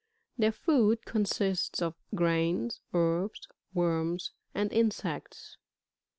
Their 0.35 0.51
food 0.51 1.05
consists 1.05 1.79
of 1.79 1.93
grains, 2.15 2.81
herbs, 2.91 3.47
worms 3.71 4.31
and 4.55 4.73
insects. 4.73 5.57